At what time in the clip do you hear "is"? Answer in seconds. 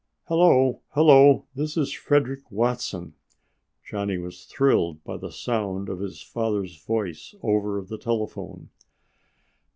1.77-1.91